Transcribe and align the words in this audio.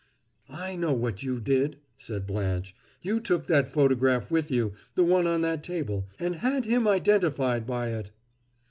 "I 0.49 0.75
know 0.77 0.93
what 0.93 1.21
you 1.21 1.39
did," 1.39 1.77
said 1.95 2.25
Blanche. 2.25 2.75
"You 3.03 3.19
took 3.19 3.45
that 3.45 3.67
photograph 3.71 4.31
with 4.31 4.49
you 4.49 4.73
the 4.95 5.03
one 5.03 5.27
on 5.27 5.41
that 5.41 5.61
table 5.63 6.07
and 6.17 6.37
had 6.37 6.65
him 6.65 6.87
identified 6.87 7.67
by 7.67 7.89
it!" 7.89 8.09